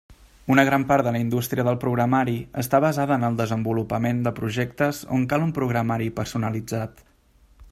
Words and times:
Una 0.53 0.63
gran 0.67 0.83
part 0.91 1.05
de 1.07 1.11
la 1.15 1.19
indústria 1.23 1.65
del 1.67 1.77
programari 1.83 2.33
està 2.61 2.79
basada 2.85 3.17
en 3.21 3.27
el 3.27 3.37
desenvolupament 3.41 4.23
de 4.29 4.33
projectes 4.41 5.03
on 5.19 5.29
cal 5.35 5.45
un 5.49 5.53
programari 5.59 6.09
personalitzat. 6.23 7.05